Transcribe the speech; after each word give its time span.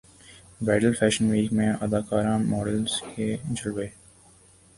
bridal 0.61 0.93
fashion 0.99 1.25
week 1.31 1.49
میں 1.53 1.71
اداکاراں 1.81 2.37
models 2.51 2.93
کے 3.15 3.27
جلوے 3.49 3.87